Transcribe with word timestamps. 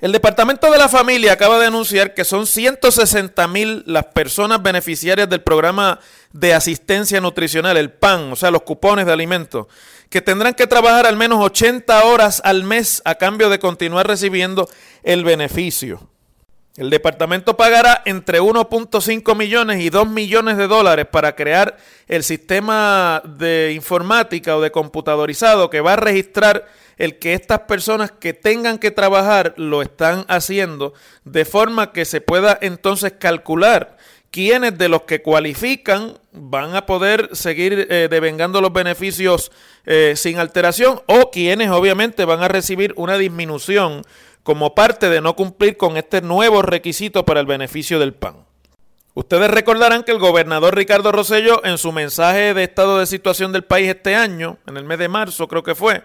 El 0.00 0.10
Departamento 0.10 0.70
de 0.70 0.78
la 0.78 0.88
Familia 0.88 1.32
acaba 1.32 1.58
de 1.58 1.66
anunciar 1.66 2.14
que 2.14 2.24
son 2.24 2.46
160 2.46 3.46
mil 3.48 3.84
las 3.86 4.06
personas 4.06 4.60
beneficiarias 4.60 5.28
del 5.30 5.42
programa 5.42 6.00
de 6.32 6.52
asistencia 6.52 7.20
nutricional, 7.20 7.76
el 7.76 7.92
PAN, 7.92 8.32
o 8.32 8.36
sea, 8.36 8.50
los 8.50 8.62
cupones 8.62 9.06
de 9.06 9.12
alimentos, 9.12 9.68
que 10.10 10.20
tendrán 10.20 10.54
que 10.54 10.66
trabajar 10.66 11.06
al 11.06 11.16
menos 11.16 11.38
80 11.40 12.04
horas 12.04 12.42
al 12.44 12.64
mes 12.64 13.02
a 13.04 13.14
cambio 13.14 13.48
de 13.48 13.60
continuar 13.60 14.06
recibiendo 14.08 14.68
el 15.04 15.22
beneficio. 15.22 16.08
El 16.76 16.90
departamento 16.90 17.56
pagará 17.56 18.02
entre 18.04 18.40
1.5 18.40 19.36
millones 19.36 19.80
y 19.80 19.90
2 19.90 20.08
millones 20.08 20.56
de 20.56 20.66
dólares 20.66 21.06
para 21.06 21.36
crear 21.36 21.76
el 22.08 22.24
sistema 22.24 23.22
de 23.24 23.72
informática 23.76 24.56
o 24.56 24.60
de 24.60 24.72
computadorizado 24.72 25.70
que 25.70 25.80
va 25.80 25.92
a 25.92 25.96
registrar 25.96 26.66
el 26.96 27.18
que 27.18 27.34
estas 27.34 27.60
personas 27.60 28.10
que 28.12 28.32
tengan 28.32 28.78
que 28.78 28.90
trabajar 28.90 29.54
lo 29.56 29.82
están 29.82 30.24
haciendo 30.28 30.94
de 31.24 31.44
forma 31.44 31.92
que 31.92 32.04
se 32.04 32.20
pueda 32.20 32.58
entonces 32.60 33.14
calcular 33.18 33.96
quiénes 34.30 34.76
de 34.76 34.88
los 34.88 35.02
que 35.02 35.22
cualifican 35.22 36.18
van 36.32 36.74
a 36.74 36.86
poder 36.86 37.30
seguir 37.32 37.86
eh, 37.88 38.08
devengando 38.10 38.60
los 38.60 38.72
beneficios 38.72 39.52
eh, 39.86 40.14
sin 40.16 40.38
alteración 40.38 41.00
o 41.06 41.30
quienes 41.30 41.70
obviamente 41.70 42.24
van 42.24 42.42
a 42.42 42.48
recibir 42.48 42.92
una 42.96 43.16
disminución 43.16 44.02
como 44.42 44.74
parte 44.74 45.08
de 45.08 45.20
no 45.20 45.36
cumplir 45.36 45.76
con 45.76 45.96
este 45.96 46.20
nuevo 46.20 46.62
requisito 46.62 47.24
para 47.24 47.40
el 47.40 47.46
beneficio 47.46 47.98
del 48.00 48.12
PAN. 48.12 48.44
Ustedes 49.14 49.48
recordarán 49.48 50.02
que 50.02 50.10
el 50.10 50.18
gobernador 50.18 50.74
Ricardo 50.74 51.12
Rosello 51.12 51.64
en 51.64 51.78
su 51.78 51.92
mensaje 51.92 52.52
de 52.52 52.64
estado 52.64 52.98
de 52.98 53.06
situación 53.06 53.52
del 53.52 53.62
país 53.62 53.88
este 53.88 54.16
año, 54.16 54.58
en 54.66 54.76
el 54.76 54.84
mes 54.84 54.98
de 54.98 55.08
marzo 55.08 55.46
creo 55.46 55.62
que 55.62 55.76
fue, 55.76 56.02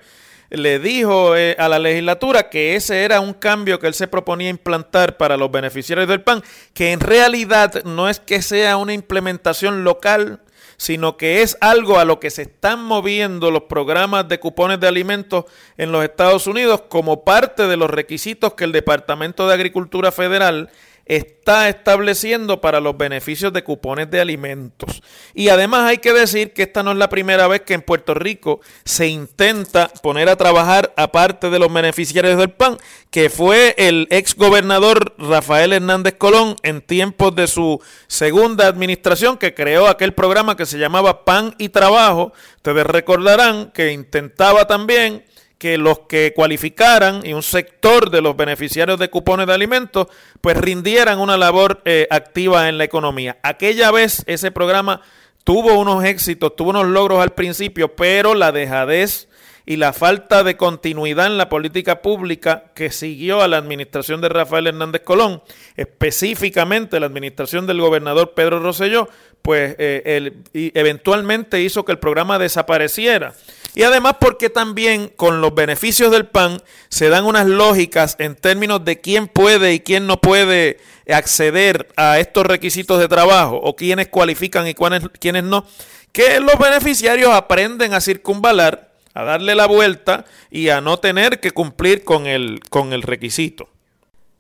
le 0.50 0.80
dijo 0.80 1.36
eh, 1.36 1.56
a 1.60 1.70
la 1.70 1.80
legislatura 1.80 2.50
que 2.50 2.76
ese 2.76 3.04
era 3.04 3.20
un 3.20 3.34
cambio 3.34 3.80
que 3.80 3.88
él 3.88 3.94
se 3.94 4.08
proponía 4.08 4.50
implantar 4.50 5.18
para 5.18 5.38
los 5.38 5.52
beneficiarios 5.52 6.08
del 6.08 6.22
PAN, 6.22 6.44
que 6.74 6.92
en 6.92 7.00
realidad 7.00 7.84
no 7.84 8.10
es 8.10 8.20
que 8.20 8.42
sea 8.42 8.78
una 8.78 8.94
implementación 8.94 9.84
local, 9.84 10.42
sino 10.78 11.18
que 11.18 11.42
es 11.42 11.58
algo 11.60 12.00
a 12.00 12.06
lo 12.06 12.20
que 12.20 12.30
se 12.30 12.44
están 12.44 12.84
moviendo 12.84 13.52
los 13.52 13.64
programas 13.64 14.30
de 14.30 14.40
cupones 14.40 14.80
de 14.80 14.88
alimentos 14.88 15.46
en 15.78 15.92
los 15.92 16.04
Estados 16.04 16.48
Unidos 16.48 16.84
como 16.88 17.26
parte 17.26 17.68
de 17.68 17.76
los 17.76 17.90
requisitos 17.90 18.54
que 18.54 18.64
el 18.64 18.72
Departamento 18.72 19.48
de 19.48 19.54
Agricultura 19.54 20.12
Federal 20.14 20.70
está 21.10 21.70
estableciendo 21.70 22.62
para 22.62 22.80
los 22.80 22.96
beneficios 22.96 23.52
de 23.52 23.64
cupones 23.64 24.12
de 24.12 24.22
alimentos. 24.22 25.02
Y 25.34 25.50
además 25.50 25.86
hay 25.86 25.98
que 25.98 26.14
decir 26.14 26.54
que 26.54 26.62
esta 26.62 26.84
no 26.84 26.92
es 26.92 26.98
la 26.98 27.10
primera 27.10 27.48
vez 27.48 27.62
que 27.62 27.74
en 27.74 27.82
Puerto 27.82 28.14
Rico 28.14 28.62
se 28.86 29.08
intenta 29.08 29.88
poner 30.04 30.30
a 30.30 30.36
trabajar 30.36 30.94
aparte 30.96 31.50
de 31.50 31.58
los 31.58 31.74
beneficiarios 31.74 32.38
del 32.38 32.52
PAN, 32.52 32.78
que 33.10 33.32
fue 33.32 33.74
el 33.80 34.08
ex 34.12 34.36
gobernador 34.36 35.16
Rafael 35.18 35.74
Hernández 35.74 36.14
Colón 36.20 36.56
en 36.62 36.82
tiempos 36.82 37.36
de 37.36 37.48
su 37.48 37.82
segunda 38.06 38.68
administración 38.68 39.38
que 39.38 39.56
creó 39.56 39.88
aquel 39.88 40.14
programa 40.14 40.56
que 40.56 40.68
se 40.68 40.78
llamaba 40.78 41.26
PAN 41.26 41.56
y 41.58 41.70
Trabajo. 41.70 42.34
Ustedes 42.58 42.86
recordarán 42.86 43.72
que 43.72 43.94
intentaba 43.94 44.68
también 44.68 45.26
que 45.60 45.78
los 45.78 46.00
que 46.08 46.34
cualificaran 46.34 47.24
y 47.26 47.34
un 47.34 47.44
sector 47.44 48.10
de 48.10 48.22
los 48.22 48.36
beneficiarios 48.36 48.98
de 48.98 49.10
cupones 49.10 49.46
de 49.46 49.54
alimentos 49.54 50.08
pues 50.42 50.58
rindieran 50.58 51.20
una 51.20 51.38
labor 51.38 51.82
eh, 51.84 52.08
activa 52.10 52.70
en 52.70 52.78
la 52.78 52.86
economía. 52.86 53.38
Aquella 53.44 53.92
vez 53.92 54.24
ese 54.26 54.52
programa 54.52 55.02
tuvo 55.44 55.78
unos 55.78 56.06
éxitos, 56.06 56.56
tuvo 56.56 56.70
unos 56.70 56.88
logros 56.88 57.22
al 57.22 57.32
principio, 57.32 57.94
pero 57.96 58.36
la 58.36 58.54
dejadez 58.54 59.28
y 59.66 59.76
la 59.76 59.92
falta 59.92 60.44
de 60.44 60.56
continuidad 60.56 61.28
en 61.28 61.38
la 61.38 61.50
política 61.50 62.02
pública 62.02 62.72
que 62.74 62.90
siguió 62.90 63.42
a 63.42 63.48
la 63.50 63.58
administración 63.58 64.22
de 64.22 64.30
Rafael 64.30 64.66
Hernández 64.66 65.02
Colón, 65.04 65.44
específicamente 65.76 67.00
la 67.02 67.06
administración 67.06 67.68
del 67.68 67.82
gobernador 67.82 68.34
Pedro 68.34 68.62
Rosselló, 68.62 69.10
pues 69.42 69.76
eh, 69.78 70.32
eventualmente 70.54 71.62
hizo 71.62 71.84
que 71.84 71.92
el 71.92 72.00
programa 72.00 72.40
desapareciera. 72.40 73.34
Y 73.76 73.84
además 73.84 74.16
porque 74.20 74.50
también 74.50 75.12
con 75.16 75.42
los 75.42 75.54
beneficios 75.54 76.12
del 76.12 76.28
PAN 76.28 76.62
se 76.90 77.10
dan 77.10 77.26
unas 77.26 77.48
lógicas 77.48 78.16
en 78.20 78.36
términos 78.36 78.84
de 78.84 79.00
quién 79.00 79.28
puede 79.28 79.74
y 79.74 79.80
quién 79.80 80.08
no 80.08 80.20
puede 80.20 80.78
acceder 81.08 81.88
a 81.96 82.20
estos 82.20 82.46
requisitos 82.46 83.00
de 83.00 83.08
trabajo 83.08 83.58
o 83.58 83.76
quiénes 83.76 84.08
cualifican 84.08 84.68
y 84.68 84.74
quiénes 84.74 85.44
no, 85.44 85.66
que 86.12 86.40
los 86.40 86.58
beneficiarios 86.58 87.34
aprenden 87.34 87.94
a 87.94 88.02
circunvalar, 88.02 88.92
a 89.14 89.24
darle 89.24 89.56
la 89.56 89.68
vuelta 89.68 90.26
y 90.50 90.70
a 90.70 90.82
no 90.82 90.98
tener 90.98 91.40
que 91.40 91.52
cumplir 91.52 92.04
con 92.04 92.26
el, 92.26 92.62
con 92.70 92.94
el 92.94 93.02
requisito. 93.02 93.70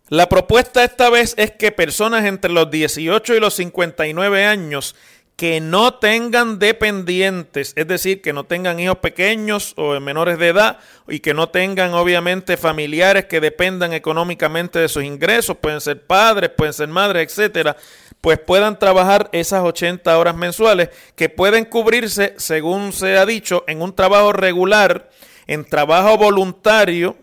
La 0.10 0.28
propuesta 0.28 0.84
esta 0.84 1.12
vez 1.12 1.36
es 1.38 1.52
que 1.52 1.72
personas 1.72 2.26
entre 2.26 2.52
los 2.52 2.72
18 2.72 3.36
y 3.36 3.40
los 3.40 3.54
59 3.54 4.44
años 4.44 4.96
que 5.40 5.62
no 5.62 5.94
tengan 5.94 6.60
dependientes, 6.60 7.72
es 7.78 7.88
decir, 7.88 8.22
que 8.22 8.34
no 8.34 8.44
tengan 8.44 8.78
hijos 8.78 8.98
pequeños 8.98 9.74
o 9.78 9.98
menores 10.02 10.38
de 10.38 10.50
edad 10.50 10.80
y 11.08 11.22
que 11.22 11.34
no 11.34 11.48
tengan 11.48 11.94
obviamente 11.94 12.58
familiares 12.58 13.24
que 13.24 13.40
dependan 13.40 13.94
económicamente 13.94 14.80
de 14.80 14.90
sus 14.90 15.06
ingresos, 15.06 15.56
pueden 15.56 15.80
ser 15.80 16.06
padres, 16.06 16.50
pueden 16.50 16.74
ser 16.74 16.90
madres, 16.90 17.26
etcétera, 17.26 17.78
pues 18.20 18.38
puedan 18.38 18.78
trabajar 18.78 19.30
esas 19.32 19.64
80 19.64 20.18
horas 20.18 20.36
mensuales 20.36 20.90
que 21.16 21.30
pueden 21.30 21.64
cubrirse, 21.64 22.34
según 22.36 22.92
se 22.92 23.18
ha 23.18 23.26
dicho, 23.26 23.64
en 23.68 23.82
un 23.82 23.96
trabajo 23.96 24.34
regular, 24.34 25.10
en 25.48 25.64
trabajo 25.64 26.18
voluntario, 26.18 27.16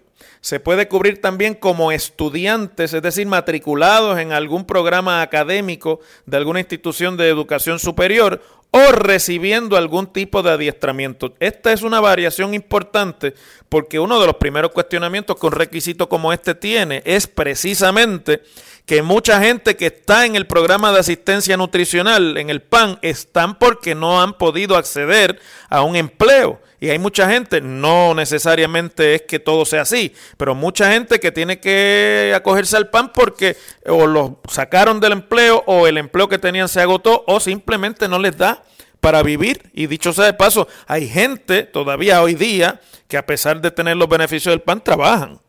se 0.47 0.61
puede 0.61 0.87
cubrir 0.87 1.21
también 1.21 1.55
como 1.55 1.91
estudiantes, 1.91 2.95
es 2.95 3.03
decir, 3.03 3.27
matriculados 3.27 4.17
en 4.21 4.31
algún 4.31 4.65
programa 4.65 5.21
académico 5.21 5.99
de 6.25 6.37
alguna 6.37 6.61
institución 6.61 7.17
de 7.17 7.29
educación 7.29 7.81
superior 7.81 8.41
o 8.71 8.93
recibiendo 8.93 9.77
algún 9.77 10.07
tipo 10.07 10.45
de 10.45 10.53
adiestramiento. 10.53 11.35
Esta 11.41 11.73
es 11.73 11.83
una 11.83 11.99
variación 11.99 12.55
importante 12.55 13.35
porque 13.69 13.99
uno 13.99 14.21
de 14.21 14.27
los 14.27 14.37
primeros 14.37 14.71
cuestionamientos 14.71 15.35
que 15.35 15.47
un 15.47 15.53
requisito 15.53 16.09
como 16.09 16.33
este 16.33 16.55
tiene 16.55 17.03
es 17.05 17.27
precisamente 17.27 18.43
que 18.87 19.03
mucha 19.03 19.41
gente 19.41 19.77
que 19.77 19.87
está 19.87 20.27
en 20.27 20.37
el 20.37 20.47
programa 20.47 20.93
de 20.93 21.01
asistencia 21.01 21.57
nutricional, 21.57 22.39
en 22.39 22.51
el 22.51 22.63
PAN, 22.63 23.01
están 23.03 23.59
porque 23.59 23.97
no 23.97 24.23
han 24.23 24.35
podido 24.35 24.77
acceder 24.77 25.41
a 25.69 25.83
un 25.83 25.97
empleo. 25.97 26.61
Y 26.79 26.91
hay 26.91 26.99
mucha 27.01 27.29
gente, 27.29 27.61
no 27.61 28.15
necesariamente 28.15 29.17
es 29.17 29.23
que 29.23 29.41
todo 29.41 29.65
sea 29.65 29.83
así, 29.83 30.15
pero 30.37 30.55
mucha 30.55 30.93
gente 30.93 31.19
que 31.19 31.33
tiene 31.33 31.59
que 31.59 32.33
acogerse 32.37 32.77
al 32.77 32.91
PAN 32.91 33.11
porque 33.13 33.57
o 33.87 34.07
lo 34.07 34.41
sacaron 34.49 35.01
del 35.01 35.13
empleo 35.13 35.65
o 35.67 35.89
el 35.89 35.99
empleo 35.99 36.29
que 36.29 36.39
tenían 36.39 36.69
se 36.69 36.81
agotó 36.81 37.25
o 37.27 37.41
simplemente 37.41 38.09
no 38.09 38.21
les 38.21 38.37
da 38.37 38.63
para 39.01 39.23
vivir. 39.23 39.63
Y 39.73 39.89
dicho 39.89 40.13
sea 40.13 40.27
de 40.27 40.35
paso, 40.35 40.69
hay 40.87 41.09
gente 41.09 41.65
todavía 41.65 42.23
hoy 42.23 42.35
día 42.35 42.81
que 43.09 43.17
a 43.17 43.27
pesar 43.27 43.61
de 43.61 43.73
tener 43.73 43.97
los 43.97 44.09
beneficios 44.09 44.53
del 44.53 44.61
PAN 44.61 44.85
trabajan. 44.85 45.41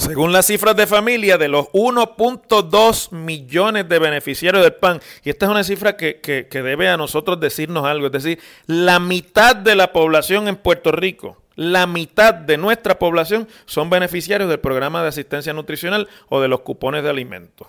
Según 0.00 0.32
las 0.32 0.46
cifras 0.46 0.74
de 0.76 0.86
familia, 0.86 1.36
de 1.36 1.48
los 1.48 1.66
1.2 1.72 3.12
millones 3.12 3.86
de 3.86 3.98
beneficiarios 3.98 4.62
del 4.62 4.72
PAN, 4.72 4.98
y 5.22 5.28
esta 5.28 5.44
es 5.44 5.50
una 5.50 5.62
cifra 5.62 5.98
que, 5.98 6.20
que, 6.20 6.62
debe 6.62 6.88
a 6.88 6.96
nosotros 6.96 7.38
decirnos 7.38 7.84
algo, 7.84 8.06
es 8.06 8.12
decir, 8.12 8.38
la 8.66 8.98
mitad 8.98 9.54
de 9.54 9.74
la 9.74 9.92
población 9.92 10.48
en 10.48 10.56
Puerto 10.56 10.90
Rico 10.90 11.36
la 11.56 11.86
mitad 11.86 12.32
de 12.32 12.56
nuestra 12.56 12.98
población 12.98 13.46
son 13.66 13.90
beneficiarios 13.90 14.48
del 14.48 14.60
programa 14.60 15.02
de 15.02 15.08
asistencia 15.08 15.52
nutricional 15.52 16.08
o 16.30 16.40
de 16.40 16.48
los 16.48 16.60
cupones 16.60 17.02
de 17.02 17.10
alimentos. 17.10 17.68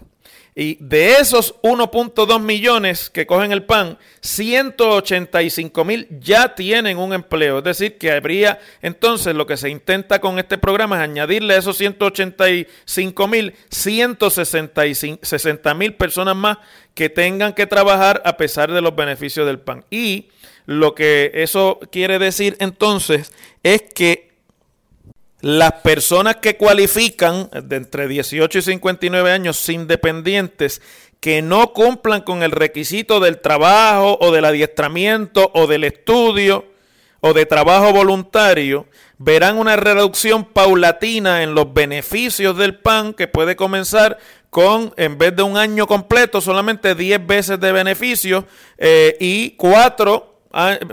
Y 0.54 0.76
de 0.82 1.14
esos 1.14 1.56
1.2 1.62 2.42
millones 2.42 3.10
que 3.10 3.26
cogen 3.26 3.54
el 3.54 3.64
PAN, 3.64 3.98
185 4.20 5.86
mil 5.86 6.08
ya 6.20 6.56
tienen 6.56 6.98
un 6.98 7.14
empleo. 7.14 7.60
Es 7.60 7.64
decir, 7.64 7.98
que 7.98 8.12
habría 8.12 8.60
entonces 8.82 9.34
lo 9.34 9.48
que 9.48 9.56
se 9.56 9.70
intenta 9.70 10.20
con 10.20 10.40
este 10.40 10.58
programa 10.58 10.98
es 10.98 11.04
añadirle 11.04 11.54
a 11.54 11.58
esos 11.58 11.78
185 11.78 13.28
mil 13.30 13.54
160 13.70 15.74
mil 15.74 15.94
personas 15.94 16.36
más 16.36 16.58
que 16.96 17.10
tengan 17.10 17.54
que 17.54 17.66
trabajar 17.66 18.22
a 18.26 18.36
pesar 18.36 18.74
de 18.74 18.82
los 18.82 18.94
beneficios 18.94 19.48
del 19.48 19.60
PAN. 19.60 19.86
Y 19.90 20.32
lo 20.66 20.96
que 20.96 21.32
eso 21.34 21.80
quiere 21.92 22.20
decir 22.20 22.56
entonces 22.60 23.32
es 23.64 23.82
que 23.82 24.31
las 25.42 25.74
personas 25.82 26.38
que 26.38 26.56
cualifican 26.56 27.50
de 27.52 27.76
entre 27.76 28.08
18 28.08 28.60
y 28.60 28.62
59 28.62 29.32
años 29.32 29.70
independientes 29.70 30.82
que 31.20 31.42
no 31.42 31.74
cumplan 31.74 32.22
con 32.22 32.44
el 32.44 32.52
requisito 32.52 33.20
del 33.20 33.40
trabajo 33.40 34.18
o 34.22 34.32
del 34.32 34.46
adiestramiento 34.46 35.52
o 35.54 35.68
del 35.68 35.84
estudio 35.84 36.66
o 37.20 37.34
de 37.34 37.46
trabajo 37.46 37.94
voluntario, 37.94 38.88
verán 39.20 39.60
una 39.60 39.76
reducción 39.76 40.44
paulatina 40.44 41.44
en 41.44 41.54
los 41.54 41.72
beneficios 41.72 42.58
del 42.58 42.80
PAN 42.80 43.14
que 43.14 43.28
puede 43.28 43.56
comenzar 43.56 44.18
con, 44.50 44.94
en 44.98 45.20
vez 45.20 45.36
de 45.36 45.44
un 45.44 45.58
año 45.58 45.86
completo, 45.86 46.42
solamente 46.42 46.96
10 46.96 47.26
veces 47.28 47.60
de 47.60 47.72
beneficios 47.72 48.46
eh, 48.80 49.16
y 49.20 49.52
4 49.52 50.32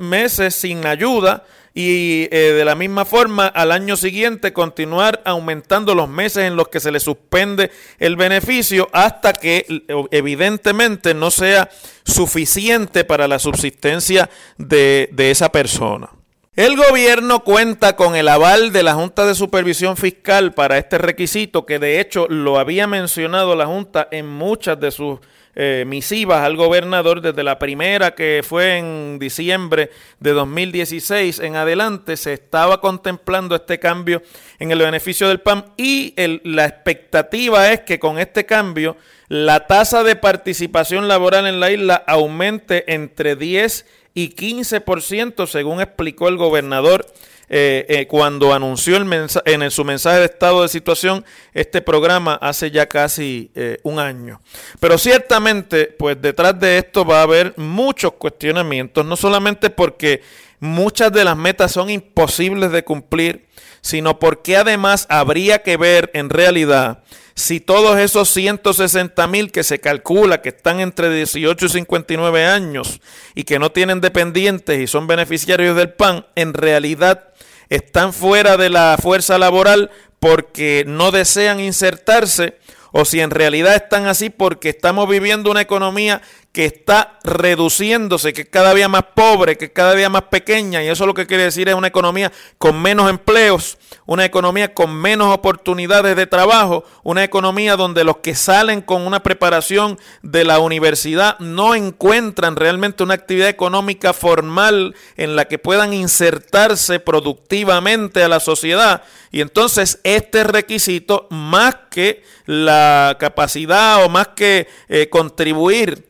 meses 0.01 0.55
sin 0.55 0.87
ayuda 0.87 1.45
y 1.79 2.27
eh, 2.33 2.55
de 2.57 2.65
la 2.65 2.75
misma 2.75 3.05
forma 3.05 3.47
al 3.47 3.71
año 3.71 3.97
siguiente 3.97 4.53
continuar 4.53 5.23
aumentando 5.25 5.95
los 5.95 6.09
meses 6.09 6.39
en 6.39 6.57
los 6.57 6.67
que 6.67 6.81
se 6.81 6.91
le 6.91 6.99
suspende 6.99 7.71
el 8.01 8.17
beneficio 8.17 8.89
hasta 8.93 9.33
que 9.33 9.65
evidentemente 10.11 11.15
no 11.15 11.31
sea 11.31 11.71
suficiente 12.05 13.05
para 13.05 13.29
la 13.29 13.39
subsistencia 13.39 14.29
de, 14.57 15.09
de 15.13 15.31
esa 15.31 15.53
persona. 15.53 16.18
El 16.59 16.77
gobierno 16.77 17.45
cuenta 17.45 17.95
con 17.95 18.17
el 18.17 18.27
aval 18.27 18.73
de 18.73 18.83
la 18.83 18.95
Junta 18.95 19.25
de 19.25 19.37
Supervisión 19.37 19.97
Fiscal 19.97 20.55
para 20.55 20.77
este 20.77 20.99
requisito 20.99 21.65
que 21.65 21.79
de 21.79 22.01
hecho 22.01 22.27
lo 22.27 22.59
había 22.59 22.89
mencionado 22.89 23.55
la 23.55 23.67
Junta 23.67 24.09
en 24.11 24.27
muchas 24.27 24.81
de 24.81 24.91
sus 24.91 25.21
eh, 25.55 25.85
misivas 25.87 26.43
al 26.43 26.57
gobernador 26.57 27.21
desde 27.21 27.45
la 27.45 27.61
primera 27.61 28.17
que 28.17 28.43
fue 28.45 28.79
en 28.79 29.21
diciembre 29.21 29.91
de 30.19 30.33
2016 30.33 31.39
en 31.39 31.55
adelante. 31.55 32.17
Se 32.17 32.33
estaba 32.33 32.81
contemplando 32.81 33.55
este 33.55 33.79
cambio 33.79 34.21
en 34.59 34.73
el 34.73 34.81
beneficio 34.81 35.29
del 35.29 35.41
PAN 35.41 35.65
y 35.77 36.13
la 36.43 36.65
expectativa 36.65 37.71
es 37.71 37.83
que 37.83 38.01
con 38.01 38.19
este 38.19 38.47
cambio 38.47 38.97
la 39.29 39.69
tasa 39.69 40.03
de 40.03 40.17
participación 40.17 41.07
laboral 41.07 41.47
en 41.47 41.61
la 41.61 41.71
isla 41.71 42.03
aumente 42.07 42.93
entre 42.93 43.37
10 43.37 43.85
y 43.85 43.98
15% 44.27 45.47
según 45.47 45.81
explicó 45.81 46.29
el 46.29 46.37
gobernador 46.37 47.07
eh, 47.51 47.87
eh, 47.89 48.07
cuando 48.07 48.53
anunció 48.53 48.99
el 48.99 49.11
en 49.47 49.71
su 49.71 49.83
mensaje 49.83 50.19
de 50.19 50.27
estado 50.27 50.61
de 50.61 50.69
situación 50.69 51.25
este 51.55 51.81
programa 51.81 52.35
hace 52.35 52.71
ya 52.71 52.87
casi 52.87 53.51
eh, 53.55 53.79
un 53.85 53.99
año. 53.99 54.43
Pero 54.81 54.99
ciertamente, 54.99 55.87
pues 55.87 56.21
detrás 56.21 56.61
de 56.61 56.77
esto 56.77 57.07
va 57.07 57.21
a 57.21 57.23
haber 57.23 57.55
muchos 57.57 58.13
cuestionamientos, 58.13 59.07
no 59.07 59.17
solamente 59.17 59.71
porque 59.71 60.21
muchas 60.61 61.13
de 61.13 61.25
las 61.25 61.37
metas 61.37 61.73
son 61.73 61.91
imposibles 61.91 62.73
de 62.73 62.85
cumplir, 62.85 63.49
sino 63.81 64.19
porque 64.19 64.57
además 64.57 65.07
habría 65.09 65.63
que 65.63 65.77
ver 65.77 66.11
en 66.15 66.31
realidad 66.31 67.03
si 67.39 67.61
todos 67.61 67.99
esos 68.01 68.29
160 68.31 69.27
mil 69.29 69.53
que 69.53 69.63
se 69.63 69.79
calcula 69.79 70.43
que 70.43 70.49
están 70.49 70.81
entre 70.81 71.09
18 71.15 71.67
y 71.67 71.69
59 71.69 72.45
años 72.45 73.01
y 73.37 73.45
que 73.45 73.61
no 73.61 73.71
tienen 73.71 74.01
dependientes 74.01 74.81
y 74.81 74.89
son 74.89 75.07
beneficiarios 75.07 75.77
del 75.77 75.93
PAN, 75.93 76.27
en 76.35 76.53
realidad 76.53 77.29
están 77.69 78.13
fuera 78.13 78.57
de 78.57 78.71
la 78.71 78.99
fuerza 79.01 79.39
laboral 79.39 79.93
porque 80.19 80.83
no 80.87 81.13
desean 81.13 81.61
insertarse 81.61 82.59
o 82.91 83.05
si 83.05 83.21
en 83.21 83.31
realidad 83.31 83.77
están 83.77 84.07
así 84.07 84.31
porque 84.31 84.71
estamos 84.71 85.09
viviendo 85.09 85.51
una 85.51 85.61
economía 85.61 86.23
que 86.59 86.65
está 86.65 87.21
reduciéndose, 87.23 88.33
que 88.33 88.41
es 88.41 88.49
cada 88.49 88.75
día 88.75 88.89
más 88.89 89.05
pobre, 89.15 89.57
que 89.57 89.67
es 89.67 89.71
cada 89.71 89.95
día 89.95 90.09
más 90.09 90.23
pequeña, 90.23 90.83
y 90.83 90.89
eso 90.89 91.07
lo 91.07 91.15
que 91.15 91.25
quiere 91.25 91.45
decir 91.45 91.69
es 91.69 91.77
una 91.77 91.87
economía 91.87 92.33
con 92.59 92.83
menos 92.83 93.09
empleos, 93.09 93.79
una 94.07 94.25
economía 94.25 94.75
con 94.75 94.93
menos 94.93 95.33
oportunidades 95.33 96.17
de 96.17 96.27
trabajo, 96.27 96.83
una 97.05 97.23
economía 97.23 97.77
donde 97.77 98.03
los 98.03 98.17
que 98.17 98.35
salen 98.35 98.81
con 98.81 99.07
una 99.07 99.23
preparación 99.23 100.01
de 100.23 100.43
la 100.43 100.59
universidad 100.59 101.39
no 101.39 101.77
encuentran 101.77 102.57
realmente 102.57 103.05
una 103.05 103.15
actividad 103.15 103.51
económica 103.51 104.13
formal 104.13 104.97
en 105.17 105.37
la 105.37 105.45
que 105.45 105.61
puedan 105.61 105.93
insertarse 105.93 106.99
productivamente 106.99 108.21
a 108.25 108.29
la 108.29 108.41
sociedad. 108.41 109.05
Y 109.31 109.43
entonces 109.43 110.01
este 110.03 110.43
requisito, 110.43 111.29
más 111.31 111.77
que 111.89 112.25
la 112.47 113.17
capacidad 113.21 114.05
o 114.05 114.09
más 114.09 114.29
que 114.35 114.67
eh, 114.89 115.09
contribuir 115.09 116.08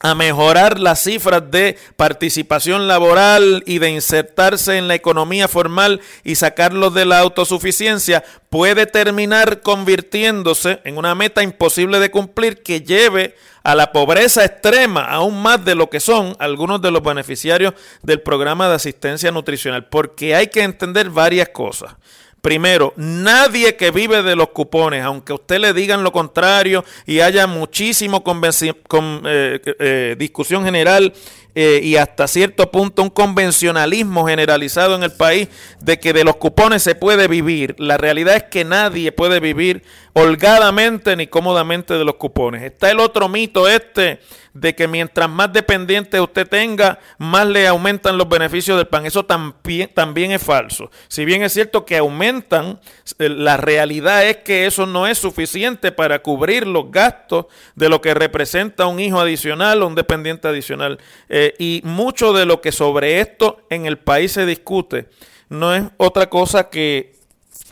a 0.00 0.14
mejorar 0.14 0.78
las 0.78 1.02
cifras 1.02 1.50
de 1.50 1.76
participación 1.96 2.86
laboral 2.86 3.62
y 3.66 3.78
de 3.78 3.90
insertarse 3.90 4.78
en 4.78 4.88
la 4.88 4.94
economía 4.94 5.48
formal 5.48 6.00
y 6.24 6.36
sacarlos 6.36 6.94
de 6.94 7.04
la 7.04 7.18
autosuficiencia, 7.18 8.24
puede 8.50 8.86
terminar 8.86 9.60
convirtiéndose 9.60 10.80
en 10.84 10.98
una 10.98 11.14
meta 11.14 11.42
imposible 11.42 11.98
de 11.98 12.10
cumplir 12.10 12.62
que 12.62 12.82
lleve 12.82 13.34
a 13.64 13.74
la 13.74 13.92
pobreza 13.92 14.44
extrema, 14.44 15.02
aún 15.02 15.42
más 15.42 15.64
de 15.64 15.74
lo 15.74 15.90
que 15.90 16.00
son 16.00 16.36
algunos 16.38 16.80
de 16.80 16.90
los 16.90 17.02
beneficiarios 17.02 17.74
del 18.02 18.20
programa 18.20 18.68
de 18.68 18.76
asistencia 18.76 19.30
nutricional, 19.32 19.86
porque 19.88 20.34
hay 20.34 20.46
que 20.46 20.62
entender 20.62 21.10
varias 21.10 21.50
cosas. 21.50 21.94
Primero, 22.40 22.92
nadie 22.96 23.76
que 23.76 23.90
vive 23.90 24.22
de 24.22 24.36
los 24.36 24.50
cupones, 24.50 25.02
aunque 25.02 25.32
usted 25.32 25.58
le 25.58 25.72
digan 25.72 26.04
lo 26.04 26.12
contrario 26.12 26.84
y 27.04 27.20
haya 27.20 27.46
muchísimo 27.46 28.22
con, 28.22 28.42
eh, 28.44 29.60
eh, 29.64 30.16
discusión 30.18 30.64
general 30.64 31.12
eh, 31.60 31.80
y 31.82 31.96
hasta 31.96 32.28
cierto 32.28 32.70
punto 32.70 33.02
un 33.02 33.10
convencionalismo 33.10 34.28
generalizado 34.28 34.94
en 34.94 35.02
el 35.02 35.10
país 35.10 35.48
de 35.80 35.98
que 35.98 36.12
de 36.12 36.22
los 36.22 36.36
cupones 36.36 36.84
se 36.84 36.94
puede 36.94 37.26
vivir. 37.26 37.74
La 37.78 37.96
realidad 37.96 38.36
es 38.36 38.44
que 38.44 38.64
nadie 38.64 39.10
puede 39.10 39.40
vivir 39.40 39.82
holgadamente 40.12 41.16
ni 41.16 41.26
cómodamente 41.26 41.94
de 41.94 42.04
los 42.04 42.14
cupones. 42.14 42.62
Está 42.62 42.92
el 42.92 43.00
otro 43.00 43.28
mito 43.28 43.66
este 43.66 44.20
de 44.54 44.74
que 44.74 44.88
mientras 44.88 45.28
más 45.28 45.52
dependientes 45.52 46.20
usted 46.20 46.48
tenga, 46.48 46.98
más 47.18 47.46
le 47.46 47.66
aumentan 47.66 48.18
los 48.18 48.28
beneficios 48.28 48.76
del 48.76 48.86
PAN. 48.86 49.06
Eso 49.06 49.24
también, 49.24 49.90
también 49.94 50.32
es 50.32 50.42
falso. 50.42 50.90
Si 51.06 51.24
bien 51.24 51.42
es 51.42 51.52
cierto 51.52 51.84
que 51.84 51.96
aumentan, 51.96 52.80
eh, 53.18 53.28
la 53.28 53.56
realidad 53.56 54.26
es 54.26 54.38
que 54.38 54.66
eso 54.66 54.86
no 54.86 55.06
es 55.06 55.18
suficiente 55.18 55.92
para 55.92 56.20
cubrir 56.20 56.66
los 56.66 56.90
gastos 56.90 57.46
de 57.76 57.88
lo 57.88 58.00
que 58.00 58.14
representa 58.14 58.86
un 58.86 59.00
hijo 59.00 59.20
adicional 59.20 59.82
o 59.82 59.86
un 59.86 59.94
dependiente 59.94 60.48
adicional. 60.48 60.98
Eh, 61.28 61.47
y 61.58 61.80
mucho 61.84 62.32
de 62.32 62.46
lo 62.46 62.60
que 62.60 62.72
sobre 62.72 63.20
esto 63.20 63.62
en 63.70 63.86
el 63.86 63.98
país 63.98 64.32
se 64.32 64.46
discute 64.46 65.08
no 65.48 65.74
es 65.74 65.84
otra 65.96 66.28
cosa 66.28 66.68
que 66.68 67.16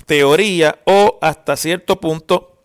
teoría 0.06 0.78
o 0.84 1.18
hasta 1.20 1.56
cierto 1.56 2.00
punto 2.00 2.56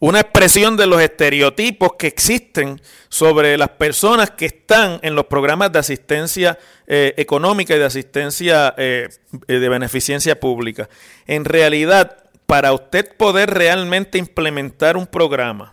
una 0.00 0.20
expresión 0.20 0.76
de 0.76 0.86
los 0.86 1.00
estereotipos 1.00 1.94
que 1.98 2.06
existen 2.06 2.80
sobre 3.08 3.56
las 3.56 3.70
personas 3.70 4.30
que 4.32 4.46
están 4.46 4.98
en 5.02 5.14
los 5.14 5.24
programas 5.26 5.72
de 5.72 5.78
asistencia 5.78 6.58
eh, 6.86 7.14
económica 7.16 7.74
y 7.74 7.78
de 7.78 7.86
asistencia 7.86 8.74
eh, 8.76 9.08
de 9.48 9.68
beneficencia 9.68 10.38
pública. 10.38 10.90
En 11.26 11.46
realidad, 11.46 12.18
para 12.44 12.74
usted 12.74 13.16
poder 13.16 13.48
realmente 13.54 14.18
implementar 14.18 14.98
un 14.98 15.06
programa 15.06 15.72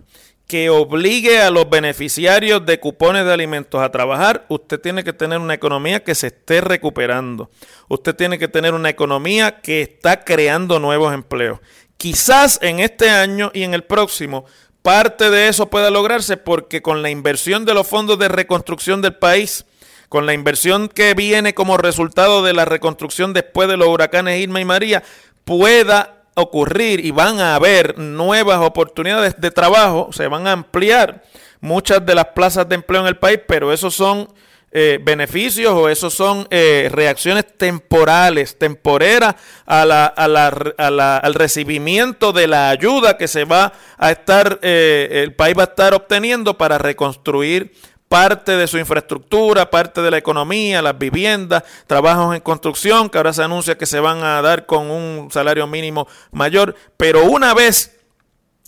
que 0.52 0.70
obligue 0.70 1.40
a 1.40 1.50
los 1.50 1.70
beneficiarios 1.70 2.66
de 2.66 2.78
cupones 2.78 3.24
de 3.24 3.32
alimentos 3.32 3.82
a 3.82 3.90
trabajar, 3.90 4.46
usted 4.50 4.82
tiene 4.82 5.02
que 5.02 5.14
tener 5.14 5.40
una 5.40 5.54
economía 5.54 6.04
que 6.04 6.14
se 6.14 6.28
esté 6.28 6.60
recuperando. 6.60 7.50
Usted 7.88 8.14
tiene 8.18 8.38
que 8.38 8.50
tener 8.50 8.74
una 8.74 8.90
economía 8.90 9.62
que 9.62 9.82
está 9.82 10.26
creando 10.26 10.78
nuevos 10.78 11.14
empleos. 11.14 11.62
Quizás 11.96 12.60
en 12.62 12.82
este 12.82 13.10
año 13.10 13.50
y 13.54 13.64
en 13.64 13.74
el 13.74 13.86
próximo 13.86 14.44
parte 14.82 15.30
de 15.30 15.48
eso 15.48 15.70
pueda 15.70 15.90
lograrse 15.90 16.36
porque 16.36 16.82
con 16.82 17.02
la 17.02 17.10
inversión 17.10 17.64
de 17.64 17.74
los 17.74 17.88
fondos 17.88 18.20
de 18.20 18.28
reconstrucción 18.28 19.02
del 19.02 19.16
país, 19.16 19.64
con 20.10 20.26
la 20.26 20.34
inversión 20.34 20.90
que 20.90 21.14
viene 21.14 21.54
como 21.54 21.78
resultado 21.78 22.44
de 22.44 22.52
la 22.54 22.66
reconstrucción 22.66 23.32
después 23.32 23.70
de 23.70 23.78
los 23.78 23.88
huracanes 23.88 24.42
Irma 24.42 24.60
y 24.60 24.66
María, 24.66 25.02
pueda 25.46 26.21
ocurrir 26.36 27.06
y 27.06 27.12
van 27.12 27.40
a 27.40 27.56
haber 27.56 27.98
nuevas 27.98 28.60
oportunidades 28.60 29.40
de 29.40 29.52
trabajo, 29.52 30.10
se 30.12 30.28
van 30.28 30.48
a 30.48 30.54
ampliar 30.54 31.24
muchas 31.60 32.06
de 32.06 32.16
las 32.16 32.28
plazas 32.28 32.68
de 32.68 32.76
empleo 32.76 33.02
en 33.02 33.08
el 33.08 33.18
país, 33.18 33.40
pero 33.48 33.72
esos 33.72 33.94
son 33.94 34.28
eh, 34.74 35.00
beneficios 35.04 35.74
o 35.74 35.90
esos 35.90 36.14
son 36.14 36.48
eh, 36.50 36.90
reacciones 36.94 37.46
temporales, 37.58 38.58
temporeras 38.58 39.36
a 39.66 39.84
la, 39.84 40.06
a 40.06 40.30
la, 40.30 41.18
al 41.18 41.34
recibimiento 41.34 42.32
de 42.32 42.48
la 42.48 42.70
ayuda 42.70 43.18
que 43.18 43.28
se 43.28 43.44
va 43.44 43.74
a 43.98 44.12
estar, 44.12 44.60
eh, 44.62 45.24
el 45.24 45.36
país 45.36 45.58
va 45.58 45.64
a 45.64 45.66
estar 45.66 45.94
obteniendo 45.94 46.58
para 46.58 46.78
reconstruir 46.78 47.74
parte 48.12 48.58
de 48.58 48.68
su 48.68 48.78
infraestructura, 48.78 49.70
parte 49.70 50.02
de 50.02 50.12
la 50.12 50.18
economía, 50.18 50.82
las 50.82 50.98
viviendas, 51.00 51.64
trabajos 51.88 52.36
en 52.36 52.42
construcción, 52.42 53.10
que 53.10 53.18
ahora 53.18 53.32
se 53.32 53.42
anuncia 53.42 53.78
que 53.78 53.86
se 53.86 54.02
van 54.02 54.22
a 54.22 54.42
dar 54.42 54.66
con 54.66 54.92
un 54.92 55.30
salario 55.32 55.66
mínimo 55.66 56.10
mayor, 56.34 56.76
pero 56.98 57.24
una 57.24 57.54
vez 57.54 57.98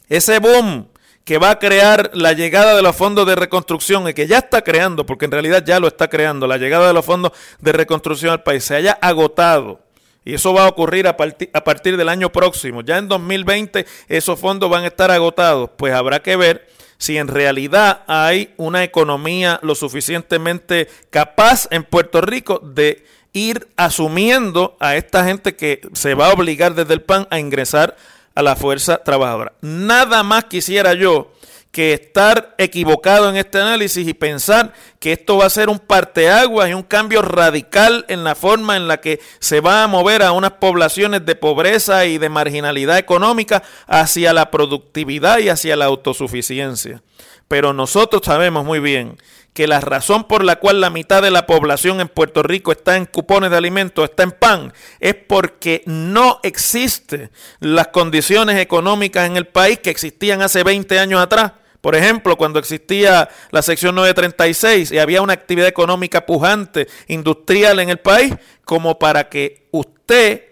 ese 0.07 0.39
boom 0.39 0.87
que 1.25 1.39
va 1.39 1.49
a 1.49 1.59
crear 1.59 2.11
la 2.13 2.31
llegada 2.31 2.73
de 2.73 2.81
los 2.81 2.95
fondos 2.95 3.27
de 3.27 3.35
reconstrucción 3.35 4.07
y 4.07 4.13
que 4.13 4.27
ya 4.27 4.37
está 4.37 4.61
creando, 4.61 5.05
porque 5.05 5.25
en 5.25 5.31
realidad 5.31 5.61
ya 5.65 5.81
lo 5.81 5.87
está 5.87 6.07
creando, 6.07 6.47
la 6.47 6.57
llegada 6.57 6.87
de 6.87 6.93
los 6.93 7.03
fondos 7.03 7.33
de 7.59 7.73
reconstrucción 7.73 8.31
al 8.31 8.43
país 8.43 8.63
se 8.63 8.77
haya 8.77 8.93
agotado. 8.93 9.81
Y 10.23 10.35
eso 10.35 10.53
va 10.53 10.63
a 10.63 10.69
ocurrir 10.69 11.05
a, 11.05 11.17
a 11.53 11.63
partir 11.65 11.97
del 11.97 12.07
año 12.07 12.31
próximo. 12.31 12.79
Ya 12.79 12.97
en 12.97 13.09
2020 13.09 13.85
esos 14.07 14.39
fondos 14.39 14.69
van 14.69 14.85
a 14.85 14.87
estar 14.87 15.11
agotados. 15.11 15.69
Pues 15.75 15.93
habrá 15.93 16.21
que 16.21 16.37
ver 16.37 16.72
si 17.03 17.17
en 17.17 17.27
realidad 17.27 18.03
hay 18.07 18.53
una 18.55 18.81
economía 18.81 19.59
lo 19.61 19.75
suficientemente 19.75 20.87
capaz 21.09 21.67
en 21.69 21.83
Puerto 21.83 22.21
Rico 22.21 22.59
de 22.59 23.03
ir 23.33 23.67
asumiendo 23.75 24.77
a 24.79 24.95
esta 24.95 25.25
gente 25.25 25.57
que 25.57 25.81
se 25.91 26.13
va 26.13 26.27
a 26.27 26.33
obligar 26.33 26.75
desde 26.75 26.93
el 26.93 27.01
PAN 27.01 27.27
a 27.29 27.39
ingresar 27.39 27.97
a 28.35 28.41
la 28.41 28.55
fuerza 28.55 29.03
trabajadora. 29.03 29.51
Nada 29.59 30.23
más 30.23 30.45
quisiera 30.45 30.93
yo 30.93 31.33
que 31.73 31.91
estar 31.91 32.55
equivocado 32.57 33.29
en 33.29 33.35
este 33.35 33.59
análisis 33.59 34.07
y 34.07 34.13
pensar 34.13 34.71
que 35.03 35.11
esto 35.11 35.35
va 35.35 35.47
a 35.47 35.49
ser 35.49 35.67
un 35.67 35.79
parteaguas 35.79 36.69
y 36.69 36.73
un 36.73 36.81
cambio 36.81 37.21
radical 37.21 38.05
en 38.07 38.23
la 38.23 38.35
forma 38.35 38.77
en 38.77 38.87
la 38.87 39.01
que 39.01 39.19
se 39.39 39.59
va 39.59 39.83
a 39.83 39.87
mover 39.87 40.23
a 40.23 40.31
unas 40.31 40.53
poblaciones 40.53 41.25
de 41.25 41.35
pobreza 41.35 42.05
y 42.05 42.17
de 42.17 42.29
marginalidad 42.29 42.97
económica 42.97 43.63
hacia 43.85 44.31
la 44.31 44.49
productividad 44.49 45.39
y 45.39 45.49
hacia 45.49 45.75
la 45.75 45.83
autosuficiencia. 45.83 47.03
Pero 47.49 47.73
nosotros 47.73 48.21
sabemos 48.23 48.63
muy 48.63 48.79
bien 48.79 49.17
que 49.51 49.67
la 49.67 49.81
razón 49.81 50.23
por 50.23 50.45
la 50.45 50.55
cual 50.55 50.79
la 50.79 50.89
mitad 50.89 51.21
de 51.21 51.31
la 51.31 51.47
población 51.47 51.99
en 51.99 52.07
Puerto 52.07 52.41
Rico 52.41 52.71
está 52.71 52.95
en 52.95 53.05
cupones 53.05 53.51
de 53.51 53.57
alimentos, 53.57 54.09
está 54.09 54.23
en 54.23 54.31
pan, 54.31 54.71
es 55.01 55.15
porque 55.15 55.83
no 55.85 56.39
existen 56.43 57.29
las 57.59 57.89
condiciones 57.89 58.57
económicas 58.57 59.27
en 59.27 59.35
el 59.35 59.47
país 59.47 59.79
que 59.79 59.89
existían 59.89 60.41
hace 60.41 60.63
20 60.63 60.97
años 60.97 61.21
atrás. 61.21 61.51
Por 61.83 61.97
ejemplo, 61.97 62.37
cuando 62.37 62.59
existía 62.59 63.27
la 63.51 63.61
sección 63.61 63.93
936 63.95 64.93
y 64.93 64.99
había 64.99 65.21
una 65.21 65.33
actividad 65.33 65.67
económica 65.67 66.25
pujante, 66.25 66.87
industrial 67.09 67.77
en 67.81 67.89
el 67.89 67.97
país, 67.97 68.33
como 68.63 68.97
para 68.97 69.27
que 69.27 69.67
usted 69.71 70.43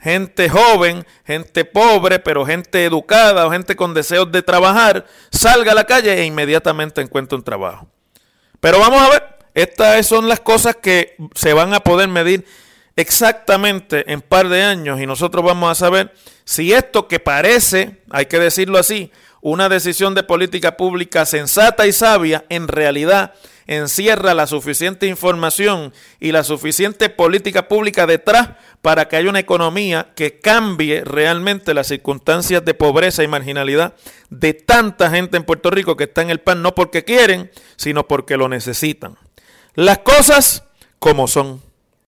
gente 0.00 0.48
joven, 0.48 1.04
gente 1.26 1.66
pobre, 1.66 2.18
pero 2.18 2.46
gente 2.46 2.82
educada 2.82 3.46
o 3.46 3.50
gente 3.50 3.76
con 3.76 3.92
deseos 3.92 4.32
de 4.32 4.40
trabajar, 4.40 5.04
salga 5.30 5.72
a 5.72 5.74
la 5.74 5.84
calle 5.84 6.14
e 6.14 6.24
inmediatamente 6.24 7.02
encuentre 7.02 7.36
un 7.36 7.44
trabajo. 7.44 7.86
Pero 8.58 8.78
vamos 8.78 9.02
a 9.02 9.10
ver, 9.10 9.22
estas 9.52 10.06
son 10.06 10.30
las 10.30 10.40
cosas 10.40 10.76
que 10.76 11.14
se 11.34 11.52
van 11.52 11.74
a 11.74 11.80
poder 11.80 12.08
medir 12.08 12.46
exactamente 12.96 14.10
en 14.10 14.22
par 14.22 14.48
de 14.48 14.62
años 14.62 14.98
y 14.98 15.04
nosotros 15.04 15.44
vamos 15.44 15.70
a 15.70 15.74
saber 15.74 16.14
si 16.46 16.72
esto 16.72 17.06
que 17.06 17.20
parece, 17.20 18.00
hay 18.08 18.24
que 18.24 18.38
decirlo 18.38 18.78
así, 18.78 19.12
una 19.44 19.68
decisión 19.68 20.14
de 20.14 20.22
política 20.22 20.78
pública 20.78 21.26
sensata 21.26 21.86
y 21.86 21.92
sabia, 21.92 22.46
en 22.48 22.66
realidad 22.66 23.34
encierra 23.66 24.32
la 24.32 24.46
suficiente 24.46 25.06
información 25.06 25.92
y 26.18 26.32
la 26.32 26.44
suficiente 26.44 27.10
política 27.10 27.68
pública 27.68 28.06
detrás 28.06 28.52
para 28.80 29.06
que 29.06 29.16
haya 29.16 29.28
una 29.28 29.40
economía 29.40 30.12
que 30.16 30.40
cambie 30.40 31.04
realmente 31.04 31.74
las 31.74 31.88
circunstancias 31.88 32.64
de 32.64 32.72
pobreza 32.72 33.22
y 33.22 33.28
marginalidad 33.28 33.94
de 34.30 34.54
tanta 34.54 35.10
gente 35.10 35.36
en 35.36 35.44
Puerto 35.44 35.70
Rico 35.70 35.94
que 35.94 36.04
está 36.04 36.22
en 36.22 36.30
el 36.30 36.40
pan 36.40 36.62
no 36.62 36.74
porque 36.74 37.04
quieren, 37.04 37.50
sino 37.76 38.08
porque 38.08 38.38
lo 38.38 38.48
necesitan. 38.48 39.18
Las 39.74 39.98
cosas 39.98 40.64
como 40.98 41.28
son. 41.28 41.60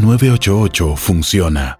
988 0.00 0.96
funciona. 0.96 1.79